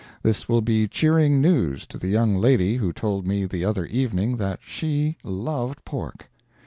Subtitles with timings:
[0.23, 4.37] This will be cheering news to the young lady who told me the other evening
[4.37, 6.27] that she "loved pork."